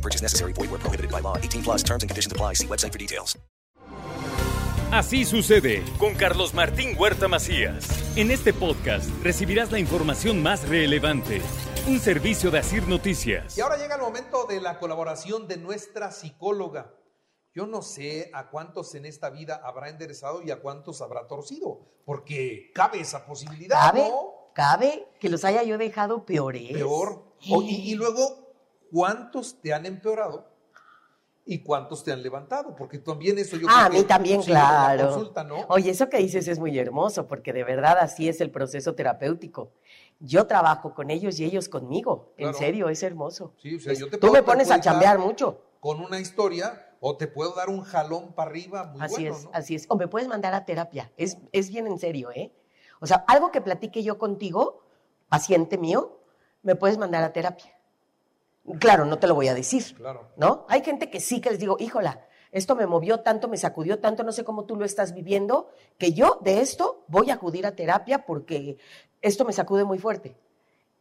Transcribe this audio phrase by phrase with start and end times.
[0.00, 0.52] No purchase necessary.
[0.54, 1.36] Void where prohibited by law.
[1.36, 2.54] 18 plus terms and conditions apply.
[2.54, 3.36] See website for details.
[4.92, 7.86] Así sucede con Carlos Martín Huerta Macías.
[8.16, 11.40] En este podcast recibirás la información más relevante.
[11.86, 13.56] Un servicio de Asir Noticias.
[13.56, 16.92] Y ahora llega el momento de la colaboración de nuestra psicóloga.
[17.54, 21.80] Yo no sé a cuántos en esta vida habrá enderezado y a cuántos habrá torcido,
[22.04, 24.08] porque cabe esa posibilidad, ¿Cabe?
[24.08, 24.50] ¿no?
[24.54, 26.72] ¿Cabe que los haya yo dejado peores?
[26.72, 27.24] Peor.
[27.50, 28.49] O- y, y luego,
[28.90, 30.48] ¿cuántos te han empeorado
[31.44, 32.74] y cuántos te han levantado?
[32.76, 35.08] Porque también eso yo Ah, a creo mí que también, claro.
[35.10, 35.66] consulta, ¿no?
[35.68, 39.72] Oye, eso que dices es muy hermoso, porque de verdad así es el proceso terapéutico.
[40.20, 42.34] Yo trabajo con ellos y ellos conmigo.
[42.36, 43.54] En serio, es hermoso.
[43.62, 45.62] Sí, o sea, yo te Tú puedo- me pones a chambear mucho.
[45.80, 49.44] Con una historia o te puedo dar un jalón para arriba muy Así bueno, es,
[49.44, 49.50] ¿no?
[49.54, 49.86] así es.
[49.88, 51.10] O me puedes mandar a terapia.
[51.16, 52.52] Es, es bien en serio, ¿eh?
[53.00, 54.84] O sea, algo que platique yo contigo,
[55.30, 56.20] paciente mío,
[56.62, 57.74] me puedes mandar a terapia.
[58.78, 59.94] Claro, no te lo voy a decir.
[59.96, 60.30] Claro.
[60.36, 60.66] ¿No?
[60.68, 64.22] Hay gente que sí que les digo, híjola, esto me movió tanto, me sacudió tanto,
[64.22, 67.76] no sé cómo tú lo estás viviendo, que yo de esto voy a acudir a
[67.76, 68.78] terapia porque
[69.22, 70.36] esto me sacude muy fuerte.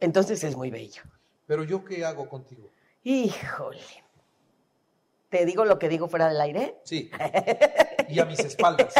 [0.00, 1.02] Entonces es muy bello.
[1.46, 2.70] Pero yo qué hago contigo?
[3.02, 3.80] Híjole.
[5.30, 6.76] ¿Te digo lo que digo fuera del aire?
[6.84, 7.10] Sí.
[8.10, 8.94] Y a mis espaldas.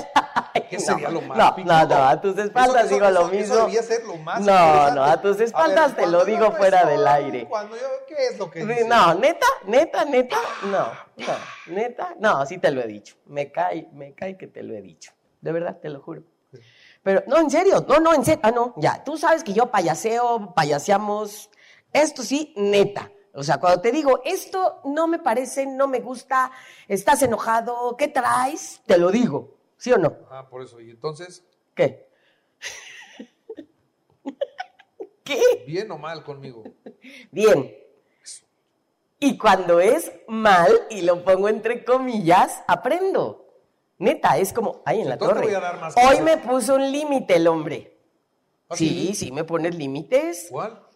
[0.62, 1.38] ¿Qué No, sería lo más?
[1.38, 1.68] no, pico?
[1.68, 3.54] no, no, a tus espaldas Eso- digo eso- lo eso- mismo.
[3.54, 7.06] Eso debía ser lo más No, no, a tus espaldas te lo digo fuera del
[7.06, 7.46] aire.
[7.48, 8.84] Cuando yo, ¿qué es lo que dice?
[8.88, 11.34] No, neta, neta, neta, no, no,
[11.74, 13.16] neta, no, sí te lo he dicho.
[13.26, 15.12] Me cae, me cae que te lo he dicho.
[15.40, 16.22] De verdad, te lo juro.
[17.02, 19.70] Pero, no, en serio, no, no, en serio, ah, no, ya, tú sabes que yo
[19.70, 21.50] payaseo, payaseamos,
[21.92, 23.10] esto sí, neta.
[23.34, 26.50] O sea, cuando te digo, esto no me parece, no me gusta,
[26.88, 28.80] estás enojado, ¿qué traes?
[28.84, 30.14] Te lo digo, ¿sí o no?
[30.30, 30.80] Ah, por eso.
[30.80, 31.44] Y entonces,
[31.74, 32.08] ¿Qué?
[35.24, 35.64] ¿Qué?
[35.66, 36.64] bien o mal conmigo.
[37.30, 37.74] Bien.
[39.20, 43.46] Y cuando es mal, y lo pongo entre comillas, aprendo.
[43.98, 45.42] Neta, es como, ay, en la torre.
[45.42, 47.98] voy a dar más Hoy me puso un límite el hombre.
[48.68, 50.48] ¿Ah, Sí, sí, me pones límites.
[50.50, 50.87] ¿Cuál?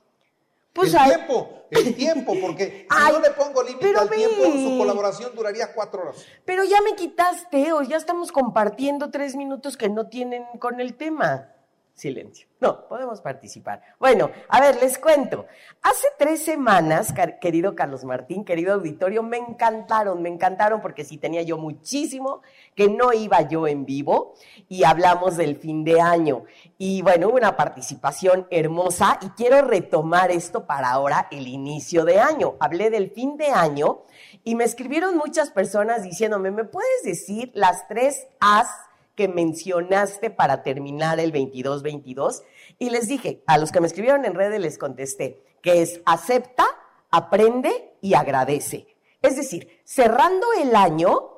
[0.73, 4.79] Pues el tiempo, el tiempo, porque si Ay, no le pongo límite al tiempo, su
[4.79, 6.25] colaboración duraría cuatro horas.
[6.45, 10.95] Pero ya me quitaste, o ya estamos compartiendo tres minutos que no tienen con el
[10.95, 11.52] tema.
[11.95, 12.49] Silencio.
[12.59, 13.83] No, podemos participar.
[13.99, 15.47] Bueno, a ver, les cuento.
[15.83, 21.43] Hace tres semanas, querido Carlos Martín, querido auditorio, me encantaron, me encantaron porque sí tenía
[21.43, 22.41] yo muchísimo
[22.75, 24.35] que no iba yo en vivo
[24.69, 26.45] y hablamos del fin de año.
[26.79, 32.21] Y bueno, hubo una participación hermosa y quiero retomar esto para ahora, el inicio de
[32.21, 32.55] año.
[32.59, 34.03] Hablé del fin de año
[34.45, 38.69] y me escribieron muchas personas diciéndome, ¿me puedes decir las tres As
[39.15, 42.43] que mencionaste para terminar el 22-22?
[42.79, 46.65] Y les dije, a los que me escribieron en redes les contesté, que es acepta,
[47.11, 48.87] aprende y agradece.
[49.21, 51.31] Es decir, cerrando el año,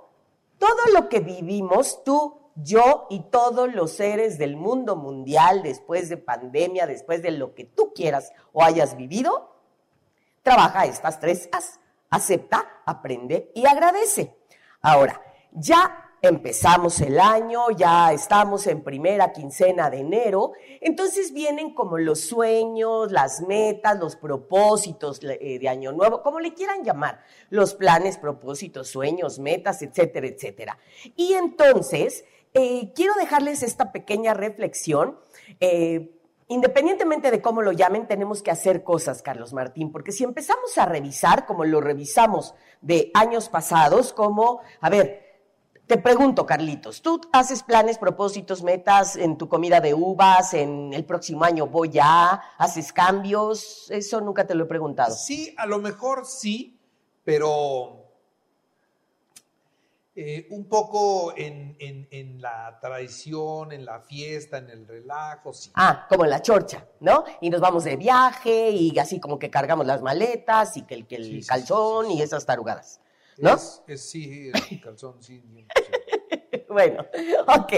[0.59, 6.17] todo lo que vivimos, tú, yo y todos los seres del mundo mundial después de
[6.17, 9.55] pandemia, después de lo que tú quieras o hayas vivido,
[10.43, 11.81] trabaja estas tres As.
[12.11, 14.37] Acepta, aprende y agradece.
[14.81, 15.21] Ahora,
[15.51, 22.21] ya empezamos el año, ya estamos en primera quincena de enero, entonces vienen como los
[22.21, 28.19] sueños, las metas, los propósitos eh, de año nuevo, como le quieran llamar, los planes,
[28.19, 30.79] propósitos, sueños, metas, etcétera, etcétera.
[31.17, 35.19] Y entonces, eh, quiero dejarles esta pequeña reflexión.
[35.61, 36.11] eh,
[36.47, 40.85] Independientemente de cómo lo llamen, tenemos que hacer cosas, Carlos Martín, porque si empezamos a
[40.85, 45.24] revisar, como lo revisamos de años pasados, como, a ver,
[45.87, 51.05] te pregunto, Carlitos, ¿tú haces planes, propósitos, metas en tu comida de uvas, en el
[51.05, 53.91] próximo año voy a, haces cambios?
[53.91, 55.15] Eso nunca te lo he preguntado.
[55.15, 56.79] Sí, a lo mejor sí,
[57.25, 58.01] pero
[60.17, 65.71] eh, un poco en, en- en la tradición, en la fiesta, en el relajo, sí.
[65.75, 67.25] Ah, como en la chorcha, ¿no?
[67.41, 71.07] Y nos vamos de viaje y así como que cargamos las maletas y que el,
[71.09, 73.01] que el Sí, calzón sí, y esas tarugadas,
[73.39, 73.55] ¿no?
[73.55, 74.53] Es, es- sí,
[74.83, 75.43] calzón, sí.
[76.69, 77.05] Bueno,
[77.47, 77.73] ok.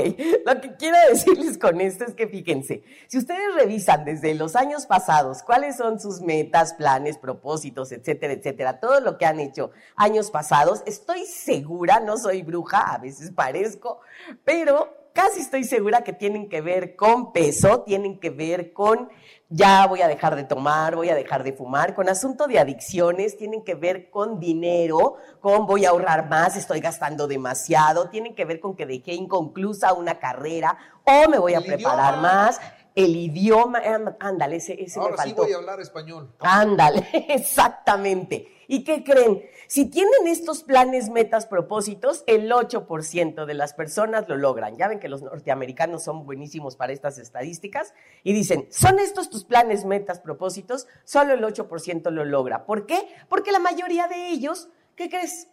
[0.46, 4.86] Lo que quiero decirles con esto es que fíjense, si ustedes revisan desde los años
[4.86, 10.30] pasados cuáles son sus metas, planes, propósitos, etcétera, etcétera, todo lo que han hecho años
[10.30, 14.00] pasados, estoy segura, no soy bruja, a veces parezco,
[14.44, 19.08] pero casi estoy segura que tienen que ver con peso, tienen que ver con
[19.48, 23.36] ya voy a dejar de tomar, voy a dejar de fumar, con asunto de adicciones,
[23.36, 28.44] tienen que ver con dinero, con voy a ahorrar más, estoy gastando demasiado, tienen que
[28.44, 32.32] ver con que dejé inconclusa una carrera o me voy a preparar idioma.
[32.34, 32.60] más.
[32.96, 35.42] El idioma, eh, ándale, ese, ese me Ahora sí faltó.
[35.42, 36.34] voy a hablar español.
[36.40, 38.48] Ándale, exactamente.
[38.68, 39.44] ¿Y qué creen?
[39.68, 44.78] Si tienen estos planes, metas, propósitos, el 8% de las personas lo logran.
[44.78, 47.92] Ya ven que los norteamericanos son buenísimos para estas estadísticas
[48.24, 50.88] y dicen, ¿son estos tus planes, metas, propósitos?
[51.04, 52.64] Solo el 8% lo logra.
[52.64, 53.06] ¿Por qué?
[53.28, 55.48] Porque la mayoría de ellos, ¿qué crees?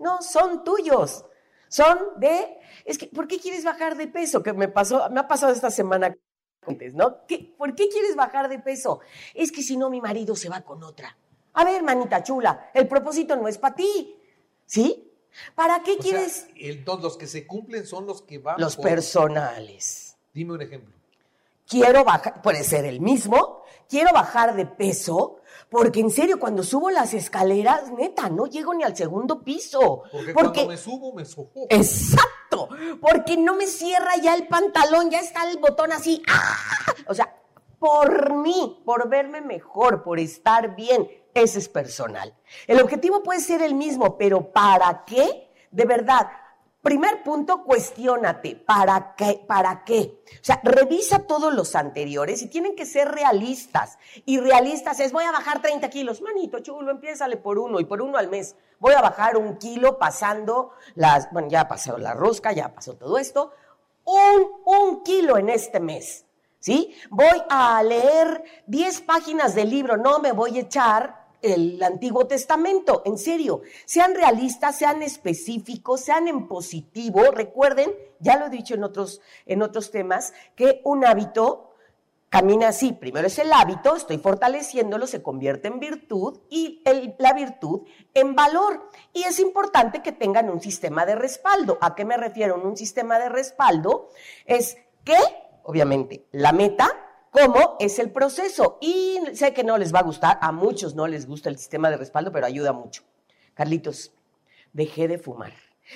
[0.00, 1.24] No son tuyos.
[1.68, 4.42] Son de, es que, ¿por qué quieres bajar de peso?
[4.42, 6.16] Que me pasó, me ha pasado esta semana
[6.94, 7.26] ¿no?
[7.26, 9.00] ¿Qué- ¿Por qué quieres bajar de peso?
[9.34, 11.16] Es que si no, mi marido se va con otra.
[11.54, 14.16] A ver, manita chula, el propósito no es para ti,
[14.66, 15.10] ¿sí?
[15.54, 18.76] ¿Para qué O sea, quieres entonces los que se cumplen son los que van los
[18.76, 20.16] por- personales?
[20.32, 20.94] Dime un ejemplo.
[21.68, 26.88] Quiero bajar, puede ser el mismo, quiero bajar de peso, porque en serio, cuando subo
[26.88, 30.02] las escaleras, neta, no llego ni al segundo piso.
[30.10, 31.66] Porque, cuando me subo, me sofoco.
[31.68, 32.70] Exacto,
[33.02, 36.22] porque no me cierra ya el pantalón, ya está el botón así.
[36.26, 36.56] ¡ah!
[37.06, 37.36] O sea,
[37.78, 42.34] por mí, por verme mejor, por estar bien, ese es personal.
[42.66, 45.52] El objetivo puede ser el mismo, pero ¿para qué?
[45.70, 46.28] De verdad.
[46.82, 48.54] Primer punto, cuestiónate.
[48.54, 49.44] ¿Para qué?
[49.46, 50.22] ¿Para qué?
[50.26, 53.98] O sea, revisa todos los anteriores y tienen que ser realistas.
[54.24, 56.22] Y realistas es, voy a bajar 30 kilos.
[56.22, 58.54] Manito chulo, empiézale por uno y por uno al mes.
[58.78, 63.18] Voy a bajar un kilo pasando las, bueno, ya pasó la rosca, ya pasó todo
[63.18, 63.52] esto.
[64.04, 66.26] Un, un kilo en este mes.
[66.60, 66.94] ¿Sí?
[67.10, 73.02] Voy a leer 10 páginas del libro, no me voy a echar el Antiguo Testamento,
[73.04, 73.62] en serio.
[73.84, 77.22] Sean realistas, sean específicos, sean en positivo.
[77.32, 81.68] Recuerden, ya lo he dicho en otros, en otros temas, que un hábito
[82.28, 82.92] camina así.
[82.92, 86.82] Primero es el hábito, estoy fortaleciéndolo, se convierte en virtud y
[87.18, 87.82] la virtud
[88.14, 88.90] en valor.
[89.12, 91.78] Y es importante que tengan un sistema de respaldo.
[91.80, 92.60] ¿A qué me refiero?
[92.60, 94.10] Un sistema de respaldo
[94.44, 95.16] es que,
[95.64, 96.88] obviamente, la meta,
[97.30, 98.78] cómo es el proceso.
[98.80, 101.90] Y sé que no les va a gustar, a muchos no les gusta el sistema
[101.90, 103.02] de respaldo, pero ayuda mucho.
[103.54, 104.12] Carlitos,
[104.72, 105.52] dejé de fumar.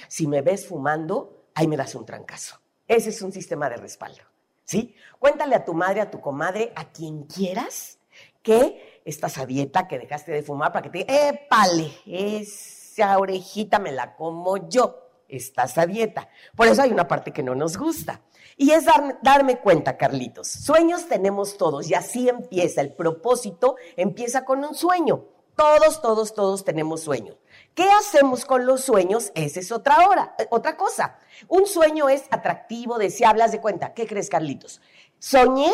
[0.09, 2.61] Si me ves fumando, ahí me das un trancazo.
[2.89, 4.23] Ese es un sistema de respaldo.
[4.65, 4.95] ¿Sí?
[5.19, 7.99] Cuéntale a tu madre, a tu comadre, a quien quieras,
[8.43, 13.79] que estás a dieta, que dejaste de fumar para que te diga, épale, esa orejita
[13.79, 15.02] me la como yo.
[15.33, 16.29] Estás a dieta.
[16.55, 18.21] Por eso hay una parte que no nos gusta.
[18.57, 20.47] Y es darme, darme cuenta, Carlitos.
[20.47, 22.83] Sueños tenemos todos y así empieza.
[22.83, 25.25] El propósito empieza con un sueño.
[25.57, 27.37] Todos, todos, todos tenemos sueños.
[27.75, 29.33] ¿Qué hacemos con los sueños?
[29.35, 31.19] Esa es otra hora, eh, otra cosa.
[31.49, 33.95] Un sueño es atractivo, deseable, de cuenta.
[33.95, 34.81] ¿Qué crees, Carlitos?
[35.19, 35.73] Soñé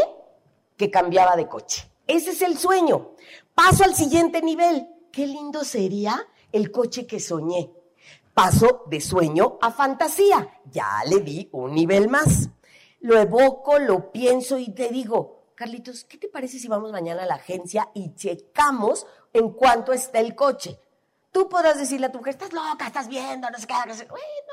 [0.76, 1.90] que cambiaba de coche.
[2.06, 3.12] Ese es el sueño.
[3.54, 4.88] Paso al siguiente nivel.
[5.10, 7.70] Qué lindo sería el coche que soñé.
[8.38, 10.60] Paso de sueño a fantasía.
[10.70, 12.48] Ya le di un nivel más.
[13.00, 17.26] Lo evoco, lo pienso y te digo, Carlitos, ¿qué te parece si vamos mañana a
[17.26, 20.78] la agencia y checamos en cuánto está el coche?
[21.32, 23.74] Tú podrás decirle a tu mujer, estás loca, estás viendo, no sé qué.
[23.84, 24.06] No sé.
[24.06, 24.47] Bueno,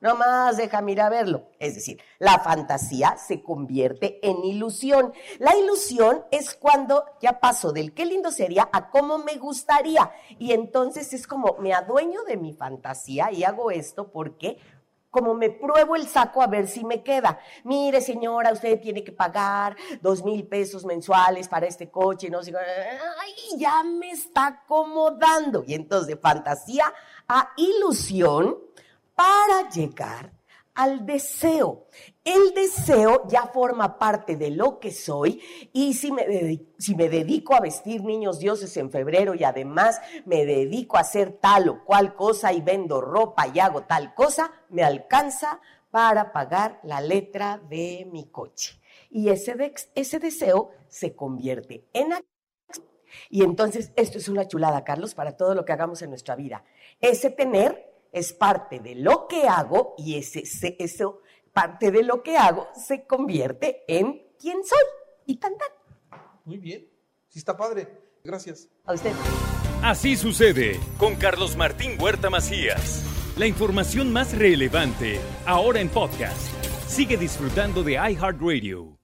[0.00, 1.48] nomás déjame ir a verlo.
[1.58, 5.12] Es decir, la fantasía se convierte en ilusión.
[5.38, 10.10] La ilusión es cuando ya paso del qué lindo sería a cómo me gustaría.
[10.38, 14.58] Y entonces es como me adueño de mi fantasía y hago esto porque
[15.16, 17.38] como me pruebo el saco a ver si me queda.
[17.64, 23.34] Mire, señora, usted tiene que pagar dos mil pesos mensuales para este coche, no ay,
[23.56, 25.64] ya me está acomodando.
[25.66, 26.92] Y entonces de fantasía
[27.26, 28.65] a ilusión
[29.16, 30.32] para llegar
[30.74, 31.86] al deseo.
[32.22, 35.40] El deseo ya forma parte de lo que soy
[35.72, 40.00] y si me, dedi- si me dedico a vestir niños dioses en febrero y además
[40.26, 44.52] me dedico a hacer tal o cual cosa y vendo ropa y hago tal cosa,
[44.68, 48.78] me alcanza para pagar la letra de mi coche.
[49.08, 49.56] Y ese,
[49.94, 52.86] ese deseo se convierte en acción.
[53.30, 56.64] Y entonces esto es una chulada, Carlos, para todo lo que hagamos en nuestra vida.
[57.00, 61.20] Ese tener es parte de lo que hago y ese, ese- eso,
[61.52, 64.78] parte de lo que hago, se convierte en quién soy.
[65.26, 66.20] Y tan tan.
[66.44, 66.88] Muy bien.
[67.28, 67.88] Sí está padre.
[68.22, 68.68] Gracias.
[68.84, 69.12] A usted.
[69.82, 73.02] Así sucede con Carlos Martín Huerta Macías.
[73.36, 76.50] La información más relevante, ahora en podcast.
[76.88, 78.95] Sigue disfrutando de iHeartRadio.